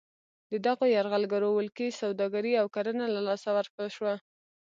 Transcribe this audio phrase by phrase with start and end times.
[0.51, 4.13] د دغو یرغلګرو ولکې سوداګري او کرنه له لاسه ورکړل شوه.